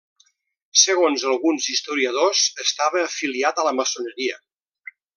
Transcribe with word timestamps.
Segons 0.83 1.25
alguns 1.33 1.67
historiadors 1.75 2.43
estava 2.67 3.05
afiliat 3.11 3.61
a 3.65 3.71
la 3.71 3.79
maçoneria. 3.83 4.43